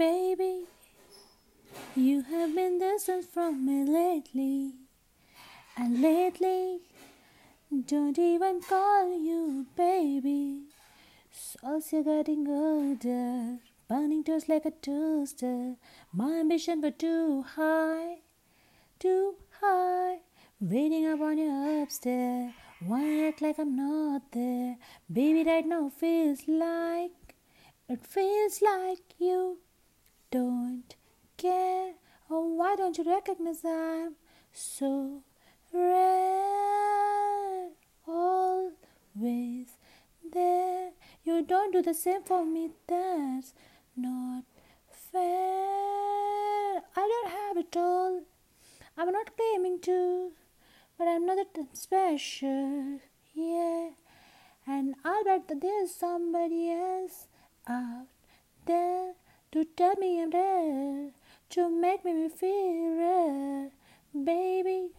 [0.00, 0.64] baby.
[1.94, 4.72] You have been distant from me lately,
[5.76, 6.78] and lately,
[7.86, 10.62] don't even call you baby.
[11.30, 13.58] Souls you're getting older,
[13.90, 15.76] burning toast like a toaster.
[16.14, 18.20] My ambition but too high,
[18.98, 20.20] too high.
[20.60, 22.52] Waiting up on you upstairs.
[22.86, 24.76] Why act like I'm not there?
[25.12, 27.34] Baby, right now feels like
[27.86, 29.58] it feels like you
[30.30, 30.94] don't
[31.36, 31.94] care.
[32.30, 34.14] Oh, why don't you recognize I'm
[34.52, 35.22] so
[35.72, 37.68] rare?
[38.06, 39.68] Always
[40.32, 40.90] there.
[41.24, 42.70] You don't do the same for me.
[42.86, 43.52] That's
[43.96, 44.44] not
[45.12, 46.82] fair.
[46.96, 48.22] I don't have it all.
[48.96, 50.32] I'm not claiming to
[51.00, 53.00] but I'm not that special.
[53.32, 53.88] Yeah,
[54.66, 57.26] and I'll bet that there's somebody else
[57.66, 58.08] out
[58.66, 59.14] there
[59.52, 61.10] to tell me I'm there,
[61.50, 63.70] to make me feel rare,
[64.12, 64.90] baby.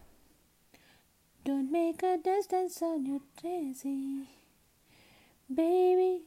[1.44, 4.28] Don't make a distance on your daisy,
[5.52, 6.22] baby.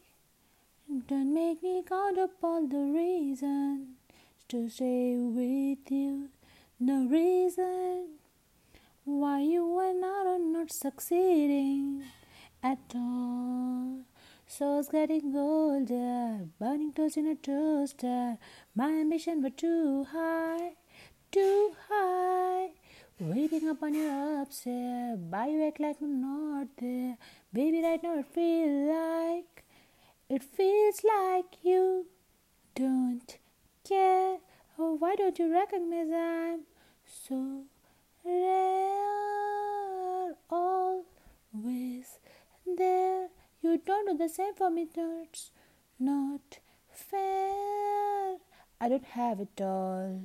[1.08, 3.88] Don't make me count up all the reasons
[4.50, 6.30] to stay with you.
[6.80, 8.10] No reason
[9.06, 12.04] why you and I are not succeeding
[12.62, 14.00] at all.
[14.48, 16.35] So it's getting older,
[16.98, 18.38] in a toaster.
[18.74, 20.76] My ambition was too high,
[21.30, 22.70] too high.
[23.20, 27.18] Waiting up on your upstairs, but you act like I'm not there.
[27.52, 29.66] Baby, right now it feels like,
[30.30, 32.08] it feels like you
[32.76, 33.38] don't
[33.88, 34.38] care.
[34.80, 36.62] Oh, why don't you recognize I'm
[37.06, 37.64] so
[38.24, 39.36] rare,
[40.50, 42.20] always
[42.66, 43.28] there.
[43.62, 45.52] You don't do the same for me, that's
[46.00, 46.60] not
[46.98, 48.38] fair.
[48.80, 50.22] I don't have it all,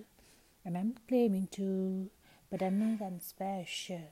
[0.64, 2.10] and I'm claiming to,
[2.50, 4.10] but I'm not that special.